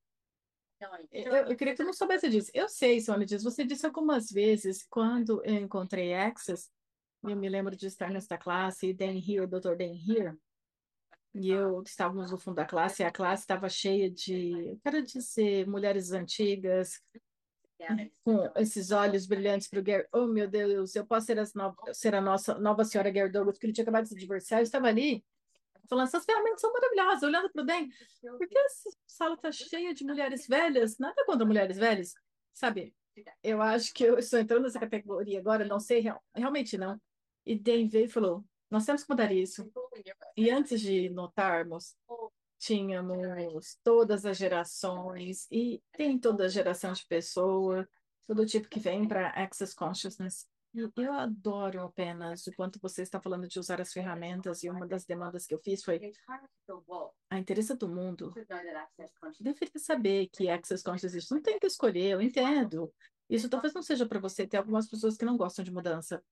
[1.11, 2.51] Eu, eu queria que eu não soubesse disso.
[2.55, 3.43] Eu sei, Sônia diz.
[3.43, 6.71] Você disse algumas vezes, quando eu encontrei Access,
[7.23, 9.75] eu me lembro de estar nesta classe, Dan Here, Dr.
[9.77, 10.39] Dan Here,
[11.39, 15.67] e eu estávamos no fundo da classe, e a classe estava cheia de, quero dizer,
[15.67, 17.01] mulheres antigas,
[18.25, 20.07] com esses olhos brilhantes para o Gary.
[20.13, 21.75] Oh, meu Deus, eu posso ser, no...
[21.93, 24.61] ser a nossa nova senhora Gary Douglas, que ele tinha acabado de se divorciar.
[24.61, 25.25] Eu estava ali
[25.89, 27.89] falando, essas ferramentas são maravilhosas, olhando para o bem,
[28.21, 32.13] porque essa sala está cheia de mulheres velhas, nada contra mulheres velhas,
[32.53, 32.95] sabe?
[33.43, 37.01] Eu acho que eu estou entrando nessa categoria agora, não sei, real, realmente não.
[37.47, 39.71] E Dan veio e falou, nós temos que mudar isso.
[40.37, 41.97] E antes de notarmos,
[42.59, 47.89] tínhamos todas as gerações, e tem toda a geração de pessoa,
[48.27, 50.47] todo tipo que vem para Access Consciousness.
[50.75, 55.05] Eu adoro apenas o quanto você está falando de usar as ferramentas, e uma das
[55.05, 56.13] demandas que eu fiz foi
[57.31, 58.35] a interesse do mundo
[59.41, 62.93] deveria saber que Access Consciousness não tem que escolher, eu entendo.
[63.31, 66.23] Isso talvez não seja para você, tem algumas pessoas que não gostam de mudança.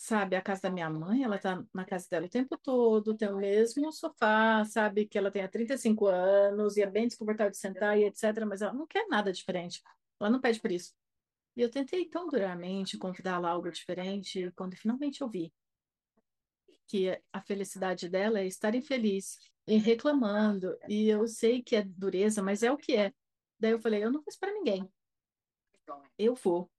[0.00, 3.28] Sabe, a casa da minha mãe, ela tá na casa dela o tempo todo, tem
[3.28, 7.58] o mesmo sofá, sabe, que ela tem há 35 anos e é bem desconfortável de
[7.58, 9.82] sentar e etc, mas ela não quer nada diferente.
[10.20, 10.94] Ela não pede por isso.
[11.56, 15.52] E eu tentei tão duramente convidá-la a algo diferente, quando finalmente eu vi
[16.86, 20.78] que a felicidade dela é estar infeliz e reclamando.
[20.88, 23.12] E eu sei que é dureza, mas é o que é.
[23.58, 24.88] Daí eu falei, eu não vou para ninguém.
[26.16, 26.70] Eu vou.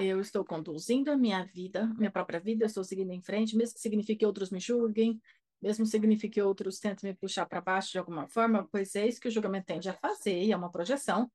[0.00, 3.74] Eu estou conduzindo a minha vida, minha própria vida, eu estou seguindo em frente, mesmo
[3.74, 5.20] que signifique que outros me julguem,
[5.62, 9.06] mesmo que signifique que outros tentem me puxar para baixo de alguma forma, pois é
[9.06, 11.30] isso que o julgamento tende a fazer, e é uma projeção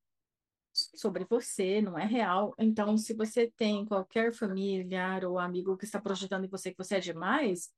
[0.71, 2.53] sobre você, não é real.
[2.59, 6.97] Então, se você tem qualquer familiar ou amigo que está projetando em você que você
[6.97, 7.71] é demais,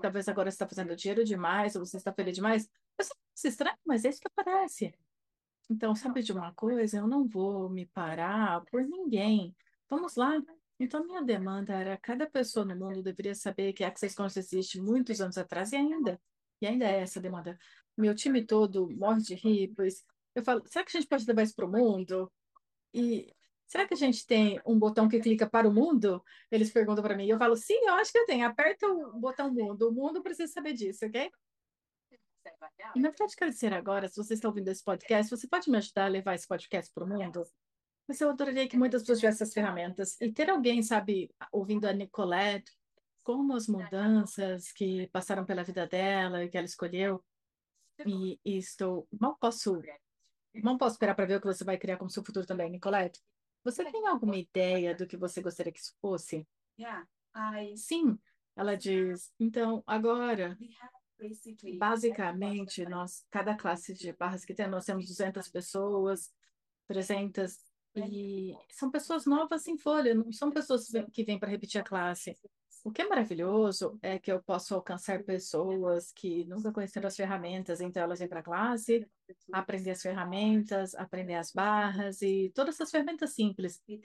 [0.00, 3.02] talvez agora você está fazendo dinheiro demais, ou você está feliz demais, que
[3.46, 4.92] é estranho, mas é isso que aparece.
[5.72, 6.98] Então, sabe de uma coisa?
[6.98, 9.56] Eu não vou me parar por ninguém.
[9.88, 10.34] Vamos lá.
[10.78, 14.80] Então, minha demanda era: cada pessoa no mundo deveria saber que a Access Conscious existe
[14.80, 16.20] muitos anos atrás e ainda.
[16.60, 17.58] E ainda é essa demanda.
[17.96, 20.04] Meu time todo morre de rir, pois
[20.34, 22.30] eu falo: será que a gente pode levar isso para o mundo?
[22.92, 23.34] E
[23.66, 26.22] será que a gente tem um botão que clica para o mundo?
[26.50, 27.24] Eles perguntam para mim.
[27.24, 28.46] E eu falo: sim, eu acho que eu tenho.
[28.46, 29.88] Aperta o botão mundo.
[29.88, 31.30] O mundo precisa saber disso, ok?
[32.94, 35.76] E na verdade, quero dizer agora, se você está ouvindo esse podcast, você pode me
[35.78, 37.42] ajudar a levar esse podcast para o mundo?
[38.06, 40.20] Mas eu adoraria que muitas pessoas tivessem essas ferramentas.
[40.20, 42.72] E ter alguém, sabe, ouvindo a Nicolette,
[43.22, 47.24] como as mudanças que passaram pela vida dela, que ela escolheu.
[48.04, 49.06] E, e estou.
[49.18, 49.80] Mal posso.
[50.54, 53.20] Não posso esperar para ver o que você vai criar como seu futuro também, Nicolette.
[53.64, 56.46] Você tem alguma ideia do que você gostaria que isso fosse?
[57.76, 58.18] Sim,
[58.56, 59.32] ela diz.
[59.38, 60.58] Então, agora,
[61.78, 66.32] basicamente, nós, cada classe de barras que tem, nós temos 200 pessoas,
[66.88, 71.84] 300 e são pessoas novas em folha, não são pessoas que vêm para repetir a
[71.84, 72.36] classe.
[72.84, 77.80] O que é maravilhoso é que eu posso alcançar pessoas que nunca conheceram as ferramentas,
[77.80, 79.06] então elas vêm para a classe,
[79.52, 84.00] aprender as ferramentas, aprender as barras e todas essas ferramentas simples que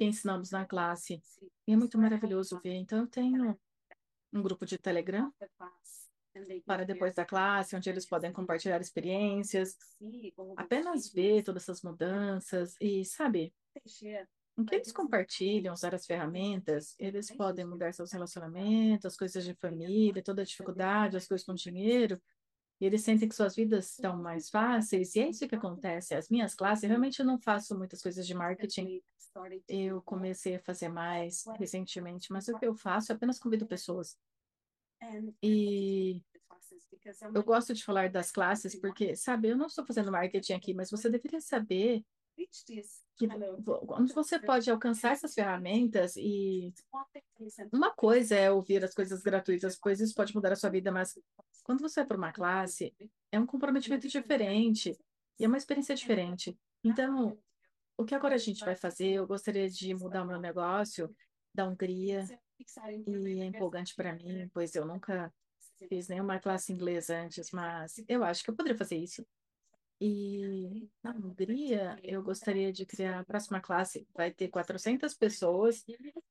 [0.00, 1.20] ensinamos na classe.
[1.66, 2.74] E é muito maravilhoso ver.
[2.74, 3.58] Então, eu tenho
[4.32, 5.32] um grupo de Telegram
[6.66, 9.76] para depois da classe, onde eles podem compartilhar experiências,
[10.56, 13.52] apenas ver todas essas mudanças e, sabe,
[14.56, 19.54] o que eles compartilham, usar as ferramentas, eles podem mudar seus relacionamentos, as coisas de
[19.54, 22.20] família, toda a dificuldade, as coisas com dinheiro,
[22.80, 26.14] e eles sentem que suas vidas estão mais fáceis, e é isso que acontece.
[26.14, 29.02] As minhas classes, realmente eu não faço muitas coisas de marketing,
[29.68, 34.18] eu comecei a fazer mais recentemente, mas o que eu faço é apenas convido pessoas.
[35.42, 36.22] E
[37.34, 40.90] eu gosto de falar das classes porque, sabe, eu não estou fazendo marketing aqui, mas
[40.90, 42.04] você deveria saber
[43.16, 43.28] que
[43.90, 46.72] onde você pode alcançar essas ferramentas e
[47.72, 51.18] uma coisa é ouvir as coisas gratuitas, pois isso pode mudar a sua vida, mas
[51.64, 52.94] quando você vai para uma classe,
[53.32, 54.96] é um comprometimento diferente
[55.38, 56.56] e é uma experiência diferente.
[56.84, 57.36] Então,
[57.96, 59.08] o que agora a gente vai fazer?
[59.08, 61.14] Eu gostaria de mudar o meu negócio
[61.52, 62.24] da Hungria
[63.06, 65.32] e é empolgante para mim, pois eu nunca
[65.88, 69.26] fiz nenhuma classe inglesa antes, mas eu acho que eu poderia fazer isso.
[70.00, 74.06] E na Hungria, eu gostaria de criar a próxima classe.
[74.14, 75.84] Vai ter 400 pessoas.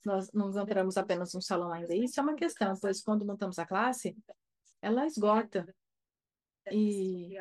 [0.06, 1.94] Nós não encontramos apenas um salão ainda.
[1.94, 4.16] Isso é uma questão, pois quando montamos a classe,
[4.82, 5.68] ela esgota.
[6.72, 7.38] E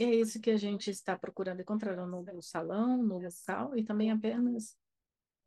[0.00, 4.10] é isso que a gente está procurando encontrar um novo salão, no local, e também
[4.10, 4.76] apenas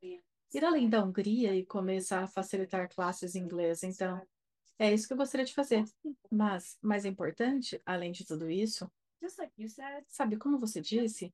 [0.02, 3.84] ir além da Hungria e começar a facilitar classes em inglês.
[3.84, 4.22] Então,
[4.80, 5.84] é isso que eu gostaria de fazer.
[6.32, 8.90] Mas, mais importante, além de tudo isso,
[10.08, 11.34] sabe, como você disse,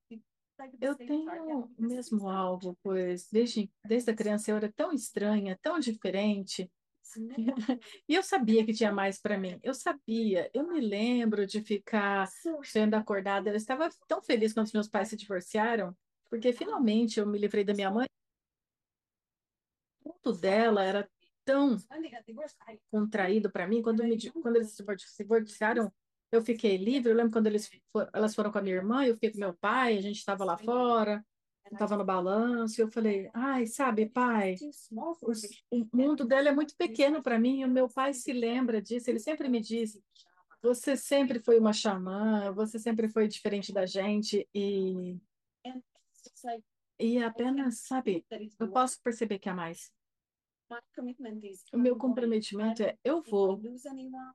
[0.80, 5.78] eu tenho o mesmo alvo, pois desde, desde a criança eu era tão estranha, tão
[5.78, 6.70] diferente.
[8.08, 9.58] E eu sabia que tinha mais para mim.
[9.62, 10.50] Eu sabia.
[10.54, 12.26] Eu me lembro de ficar
[12.64, 13.50] sendo acordada.
[13.50, 15.94] Eu estava tão feliz quando os meus pais se divorciaram,
[16.30, 18.06] porque finalmente eu me livrei da minha mãe.
[20.02, 21.10] O ponto dela era
[21.44, 21.76] tão
[22.90, 23.82] contraído para mim.
[23.82, 25.92] Quando, me, quando eles se divorciaram,
[26.32, 27.10] eu fiquei livre.
[27.10, 29.54] Eu lembro quando eles for, elas foram com a minha irmã, eu fiquei com meu
[29.54, 31.24] pai, a gente estava lá fora,
[31.70, 34.56] estava no balanço, eu falei, ai, sabe, pai,
[35.22, 38.80] os, o mundo dela é muito pequeno para mim, e o meu pai se lembra
[38.80, 39.98] disso, ele sempre me diz,
[40.62, 45.18] você sempre foi uma xamã, você sempre foi diferente da gente, e,
[46.98, 48.24] e apenas, sabe,
[48.58, 49.90] eu posso perceber que há mais.
[51.72, 53.60] O meu comprometimento é eu vou.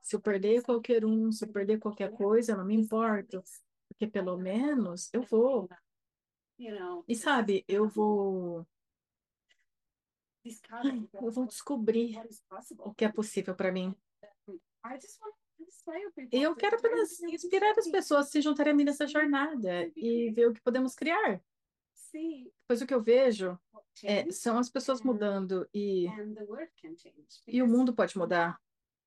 [0.02, 3.44] Se eu perder qualquer um, se eu perder qualquer coisa, não me importo,
[3.88, 5.70] porque pelo menos eu vou.
[7.08, 8.66] E sabe, eu vou
[11.22, 12.16] eu vou descobrir
[12.80, 13.94] o que é possível para mim.
[16.32, 20.48] Eu quero apenas inspirar as pessoas a se juntarem a mim nessa jornada e ver
[20.48, 21.42] o que podemos criar.
[22.68, 23.58] Pois o que eu vejo
[24.04, 26.08] é, são as pessoas mudando e,
[27.48, 28.60] e o mundo pode mudar,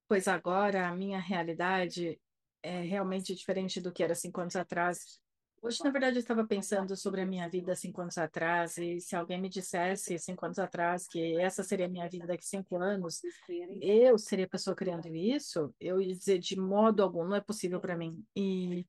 [0.09, 2.21] pois agora a minha realidade
[2.63, 5.21] é realmente diferente do que era cinco anos atrás.
[5.63, 9.15] Hoje, na verdade, eu estava pensando sobre a minha vida cinco anos atrás, e se
[9.15, 13.21] alguém me dissesse cinco anos atrás que essa seria a minha vida daqui cinco anos,
[13.83, 17.79] eu seria a pessoa criando isso, eu ia dizer de modo algum, não é possível
[17.79, 18.25] para mim.
[18.35, 18.87] E,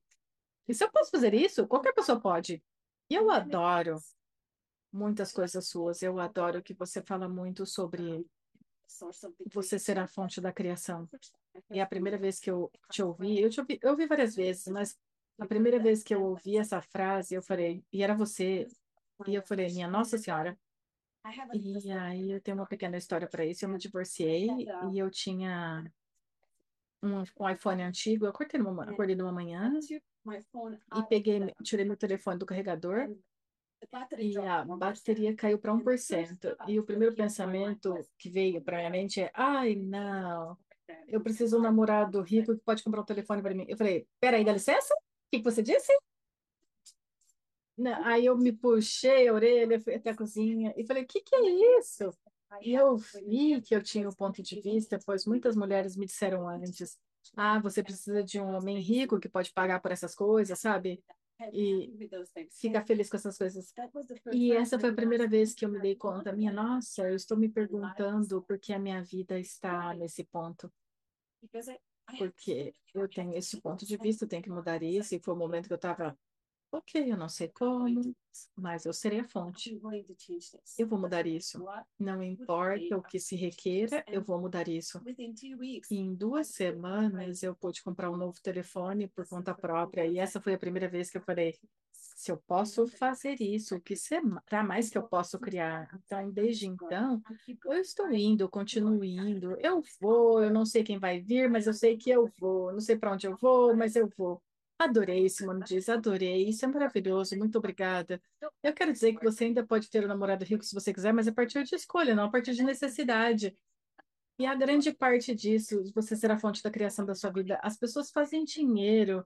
[0.66, 2.62] e se eu posso fazer isso, qualquer pessoa pode.
[3.12, 3.98] E eu adoro
[4.90, 6.02] muitas coisas suas.
[6.02, 8.26] Eu adoro que você fala muito sobre
[9.52, 11.06] você ser a fonte da criação.
[11.70, 14.66] E a primeira vez que eu te ouvi, eu te ouvi, eu ouvi várias vezes,
[14.68, 14.98] mas
[15.38, 18.66] a primeira vez que eu ouvi essa frase, eu falei, e era você,
[19.26, 20.58] e eu falei, minha Nossa Senhora.
[21.84, 23.62] E aí eu tenho uma pequena história para isso.
[23.62, 24.48] Eu me divorciei
[24.90, 25.84] e eu tinha
[27.02, 28.26] um, um iPhone antigo.
[28.26, 29.72] Eu acordei numa, acordei numa manhã
[30.96, 33.10] e peguei, tirei meu telefone do carregador
[34.18, 36.56] e a bateria caiu para 1%.
[36.68, 40.56] E o primeiro pensamento que veio para minha mente é: ai, não,
[41.08, 43.66] eu preciso de um namorado rico que pode comprar um telefone para mim.
[43.68, 44.94] Eu falei: peraí, dá licença?
[44.94, 45.92] O que, que você disse?
[47.76, 51.20] Não, aí eu me puxei a orelha, fui até a cozinha e falei: o que,
[51.20, 52.10] que é isso?
[52.60, 56.48] E eu vi que eu tinha um ponto de vista, pois muitas mulheres me disseram
[56.48, 56.98] antes:
[57.36, 61.02] ah, você precisa de um homem rico que pode pagar por essas coisas, sabe?
[61.52, 61.90] E
[62.50, 63.72] fica feliz com essas coisas.
[64.32, 67.36] E essa foi a primeira vez que eu me dei conta, minha nossa, eu estou
[67.36, 70.70] me perguntando por que a minha vida está nesse ponto.
[72.18, 75.36] Porque eu tenho esse ponto de vista, eu tenho que mudar isso, e foi o
[75.36, 76.16] momento que eu estava
[76.72, 78.00] Ok, eu não sei como,
[78.56, 79.78] mas eu serei a fonte.
[80.78, 81.64] Eu vou mudar isso.
[81.98, 85.04] Não importa o que se requeira, eu vou mudar isso.
[85.90, 90.06] E em duas semanas eu pude comprar um novo telefone por conta própria.
[90.06, 91.54] E essa foi a primeira vez que eu falei:
[91.92, 95.88] se eu posso fazer isso, o que será mais que eu posso criar?
[96.04, 97.22] Então, desde então,
[97.66, 99.56] eu estou indo, eu continuo indo.
[99.60, 102.72] Eu vou, eu não sei quem vai vir, mas eu sei que eu vou.
[102.72, 104.42] Não sei para onde eu vou, mas eu vou.
[104.82, 106.48] Adorei, Simone diz, adorei.
[106.48, 108.20] Isso é maravilhoso, muito obrigada.
[108.62, 111.28] Eu quero dizer que você ainda pode ter um namorado rico se você quiser, mas
[111.28, 113.56] a partir de escolha, não a partir de necessidade.
[114.38, 117.60] E a grande parte disso, você ser a fonte da criação da sua vida.
[117.62, 119.24] As pessoas fazem dinheiro,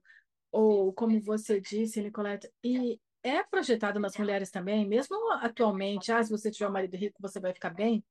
[0.52, 6.30] ou como você disse, Nicoleta, e é projetado nas mulheres também, mesmo atualmente, ah, se
[6.30, 8.04] você tiver um marido rico, você vai ficar bem,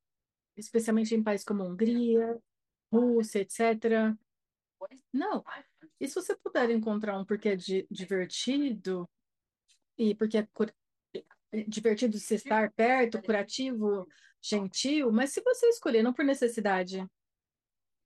[0.58, 2.40] especialmente em países como Hungria,
[2.92, 4.16] Rússia, etc.
[5.14, 5.44] Não.
[6.00, 7.56] E se você puder encontrar um porque é
[7.90, 9.10] divertido
[9.98, 10.48] e porque é
[11.68, 14.08] divertido se estar perto, curativo,
[14.42, 17.06] gentil, mas se você escolher não por necessidade,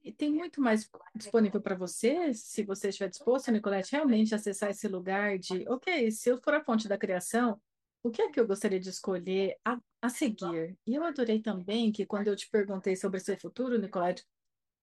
[0.02, 4.88] e tem muito mais disponível para você, se você estiver disposto, Nicolette, realmente acessar esse
[4.88, 7.60] lugar de, ok, se eu for a fonte da criação,
[8.02, 10.78] o que é que eu gostaria de escolher a, a seguir?
[10.88, 14.25] E eu adorei também que quando eu te perguntei sobre seu futuro, Nicolette,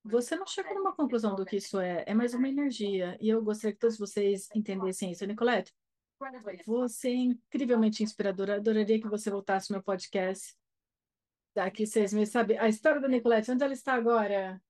[0.08, 3.16] você não chegou numa conclusão do que isso é, é mais uma energia.
[3.20, 5.26] E eu gostaria que todos vocês entendessem isso.
[5.26, 5.72] Nicolette,
[6.64, 8.56] você é incrivelmente inspiradora.
[8.56, 10.54] Adoraria que você voltasse no meu podcast
[11.54, 12.56] daqui seis meses, sabe?
[12.58, 14.62] A história da Nicolette, onde ela está agora?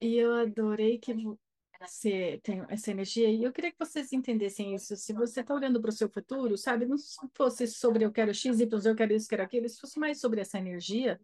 [0.00, 1.12] E eu adorei que
[1.80, 3.28] você tem essa energia.
[3.28, 4.96] E eu queria que vocês entendessem isso.
[4.96, 6.86] Se você está olhando para o seu futuro, sabe?
[6.86, 6.96] Não
[7.34, 9.68] fosse sobre eu quero X, Y, eu quero isso, quero aquilo.
[9.68, 11.20] Se fosse mais sobre essa energia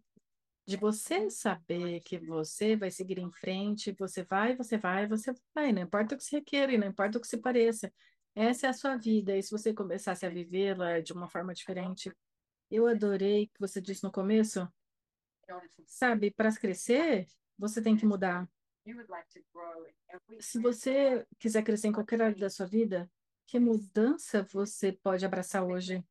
[0.71, 5.73] de você saber que você vai seguir em frente, você vai, você vai, você vai,
[5.73, 7.93] não importa o que se requer, não importa o que se pareça.
[8.33, 12.09] Essa é a sua vida, e se você começasse a vivê-la de uma forma diferente,
[12.69, 14.65] eu adorei que você disse no começo,
[15.85, 18.49] sabe, para crescer, você tem que mudar.
[20.39, 23.11] Se você quiser crescer em qualquer área da sua vida,
[23.45, 26.01] que mudança você pode abraçar hoje?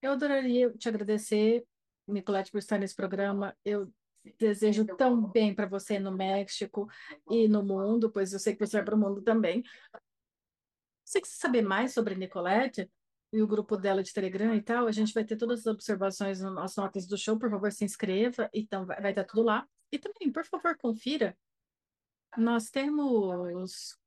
[0.00, 1.66] Eu adoraria te agradecer
[2.06, 3.56] Nicolete, por estar nesse programa.
[3.64, 3.92] Eu
[4.38, 6.88] desejo tão bem para você no México
[7.30, 9.62] e no mundo, pois eu sei que você vai para o mundo também.
[11.04, 12.90] Se você saber mais sobre a Nicolete
[13.32, 16.40] e o grupo dela de Telegram e tal, a gente vai ter todas as observações
[16.40, 17.38] nas notas do show.
[17.38, 18.48] Por favor, se inscreva.
[18.54, 19.66] Então, vai, vai estar tudo lá.
[19.92, 21.36] E também, por favor, confira.
[22.36, 23.98] Nós temos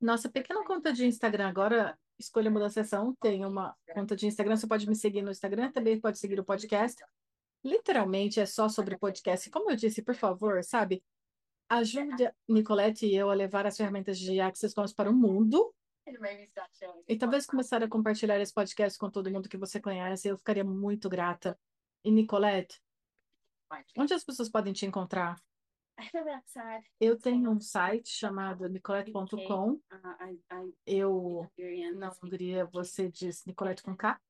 [0.00, 1.96] nossa pequena conta de Instagram agora.
[2.18, 3.14] Escolha mudar a sessão.
[3.20, 4.56] Tem uma conta de Instagram.
[4.56, 7.02] Você pode me seguir no Instagram, também pode seguir o podcast
[7.64, 9.50] literalmente é só sobre podcast.
[9.50, 11.02] Como eu disse, por favor, sabe,
[11.68, 15.74] ajude a Nicolette e eu a levar as ferramentas de Access Comms para o mundo.
[17.08, 20.28] E talvez começar a compartilhar esse podcast com todo mundo que você conhece.
[20.28, 21.58] Eu ficaria muito grata.
[22.04, 22.78] E Nicolette,
[23.96, 25.40] onde as pessoas podem te encontrar?
[27.00, 29.80] Eu tenho um site chamado nicolette.com.
[30.84, 31.50] Eu,
[31.94, 34.20] na Hungria, você diz Nicolette com K.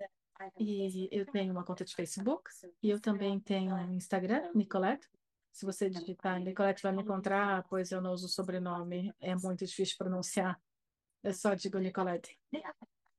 [0.58, 2.50] E eu tenho uma conta de Facebook
[2.82, 5.08] e eu também tenho um Instagram, Nicolette.
[5.52, 9.96] Se você digitar Nicolette, vai me encontrar, pois eu não uso sobrenome, é muito difícil
[9.96, 10.60] pronunciar.
[11.22, 12.36] Eu só digo Nicolette.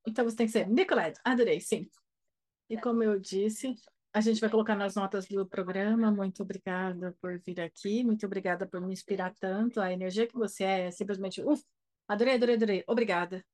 [0.06, 1.18] Então você tem que ser Nicolette.
[1.24, 1.90] Adorei, sim.
[2.68, 3.74] E como eu disse,
[4.12, 6.10] a gente vai colocar nas notas do programa.
[6.10, 8.04] Muito obrigada por vir aqui.
[8.04, 9.80] Muito obrigada por me inspirar tanto.
[9.80, 11.42] A energia que você é, é simplesmente.
[11.42, 11.62] Uf,
[12.06, 12.84] adorei, adorei, adorei.
[12.86, 13.44] Obrigada.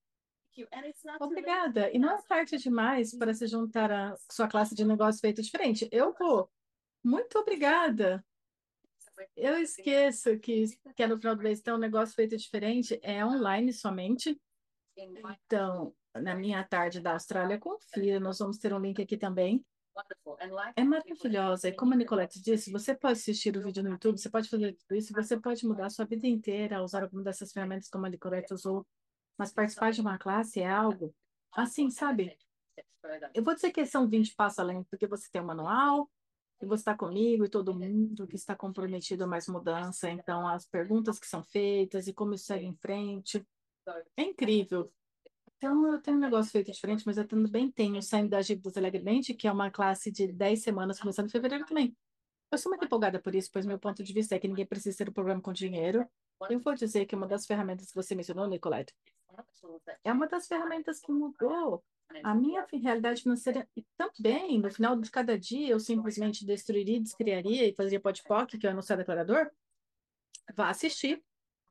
[1.21, 1.91] Obrigada.
[1.91, 5.89] E não é tarde demais para se juntar à sua classe de negócio feito diferente.
[5.91, 6.51] Eu vou.
[7.03, 8.25] Muito obrigada.
[9.37, 13.25] Eu esqueço que, que é no final do mês, então, um negócio feito diferente é
[13.25, 14.41] online somente.
[14.97, 19.65] Então, na minha tarde da Austrália, confira, nós vamos ter um link aqui também.
[20.77, 21.69] É maravilhosa.
[21.69, 24.75] E como a Nicolette disse, você pode assistir o vídeo no YouTube, você pode fazer
[24.75, 28.09] tudo isso, você pode mudar a sua vida inteira, usar alguma dessas ferramentas como a
[28.09, 28.87] Nicolette usou,
[29.39, 31.15] mas participar de uma classe é algo
[31.53, 32.37] assim, sabe?
[33.35, 36.09] Eu vou dizer que são 20 passos além, porque você tem um manual,
[36.63, 40.09] e você está comigo e todo mundo que está comprometido a mais mudança.
[40.09, 43.45] Então, as perguntas que são feitas e como isso segue em frente.
[44.17, 44.93] É incrível.
[45.57, 49.35] Então, eu tenho um negócio feito diferente, mas eu também tenho Saindo das Dívidas Alegremente,
[49.35, 51.97] que é uma classe de 10 semanas, começando em fevereiro também.
[52.51, 54.99] Eu sou muito empolgada por isso, pois meu ponto de vista é que ninguém precisa
[54.99, 56.07] ter um problema com dinheiro.
[56.51, 58.93] Eu vou dizer que uma das ferramentas que você mencionou, Nicolette,
[60.05, 61.83] é uma das ferramentas que mudou
[62.23, 63.67] a minha realidade financeira.
[63.77, 68.67] E também, no final de cada dia, eu simplesmente destruiria, descriaria e fazia podpoc, que
[68.67, 69.51] é o anunciar declarador.
[70.55, 71.23] Vá assistir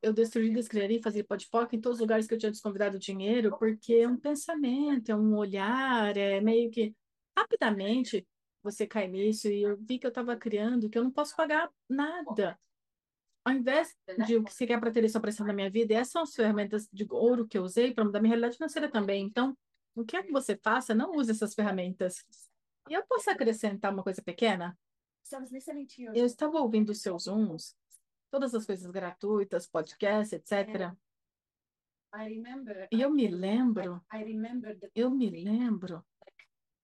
[0.02, 3.94] eu destruí, descrevi, fazia podpoc em todos os lugares que eu tinha desconvidado dinheiro, porque
[3.94, 6.92] é um pensamento, é um olhar, é meio que
[7.38, 8.26] rapidamente
[8.62, 11.70] você cai nisso e eu vi que eu estava criando que eu não posso pagar
[11.88, 12.58] nada.
[13.44, 16.12] Ao invés de o que você quer para ter essa pressão na minha vida, essas
[16.12, 19.24] são as ferramentas de ouro que eu usei para mudar minha realidade financeira também.
[19.24, 19.56] Então,
[19.94, 22.24] o que é que você faça, não use essas ferramentas.
[22.88, 24.78] E eu posso acrescentar uma coisa pequena?
[26.14, 27.76] Eu estava ouvindo os seus Zooms
[28.32, 30.90] todas as coisas gratuitas, podcast, etc.
[32.90, 34.02] E eu me lembro,
[34.94, 36.04] eu me lembro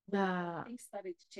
[0.09, 0.65] da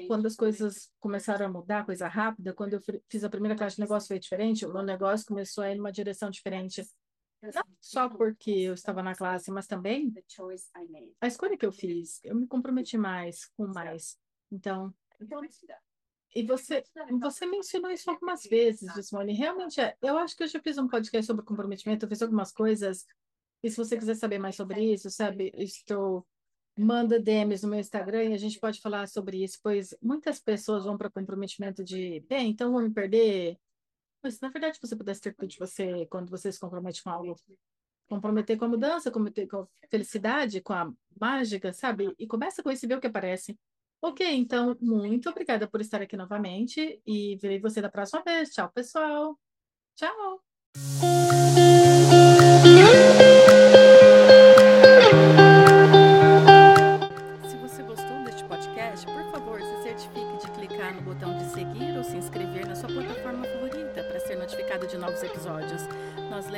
[0.07, 3.83] quando as coisas começaram a mudar, coisa rápida, quando eu fiz a primeira classe de
[3.83, 6.83] negócio foi diferente, o meu negócio começou a ir numa direção diferente.
[7.43, 7.51] Não
[7.81, 10.13] só porque eu estava na classe, mas também
[11.21, 14.19] a escolha que eu fiz, eu me comprometi mais com mais.
[14.51, 14.93] Então,
[16.35, 16.85] e você,
[17.21, 19.33] você mencionou isso algumas vezes, Simone.
[19.33, 22.53] Realmente, é, eu acho que eu já fiz um podcast sobre comprometimento, eu fiz algumas
[22.53, 23.07] coisas.
[23.63, 26.27] E se você quiser saber mais sobre isso, sabe, estou
[26.79, 30.85] manda DMs no meu Instagram e a gente pode falar sobre isso, pois muitas pessoas
[30.85, 33.59] vão para comprometimento de, bem, então vou me perder.
[34.23, 37.37] Mas na verdade, você pudesse ter tudo de você quando você se compromete com algo,
[38.09, 42.15] comprometer com a mudança, comprometer com a felicidade, com a mágica, sabe?
[42.19, 43.59] E começa com isso e vê o que aparece.
[44.01, 48.51] Ok, então, muito obrigada por estar aqui novamente e verei você da próxima vez.
[48.51, 49.39] Tchau, pessoal.
[49.97, 51.18] Tchau.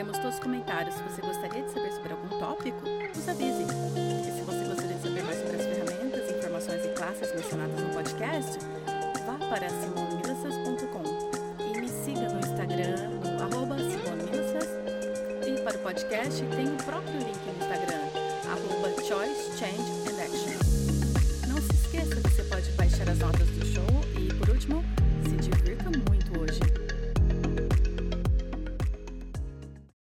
[0.01, 0.94] lemos todos os comentários.
[0.94, 3.64] Se você gostaria de saber sobre algum tópico, nos avise.
[3.64, 7.90] E se você gostaria de saber mais sobre as ferramentas, informações e classes mencionadas no
[7.90, 8.59] podcast,
[9.26, 11.05] vá para simonminasas.com
[11.62, 13.76] e me siga no Instagram, no arroba
[15.46, 18.01] E para o podcast, tem o próprio link no Instagram,
[18.48, 20.57] arroba choice, change and action.
[21.46, 23.59] Não se esqueça que você pode baixar as notas do